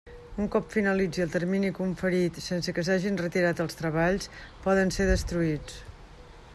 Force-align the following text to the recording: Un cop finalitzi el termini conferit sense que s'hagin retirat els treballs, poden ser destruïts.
Un 0.43 0.47
cop 0.53 0.69
finalitzi 0.75 1.21
el 1.25 1.33
termini 1.33 1.69
conferit 1.79 2.39
sense 2.45 2.75
que 2.77 2.85
s'hagin 2.89 3.21
retirat 3.21 3.63
els 3.67 3.79
treballs, 3.83 4.29
poden 4.65 4.95
ser 4.99 5.09
destruïts. 5.15 5.79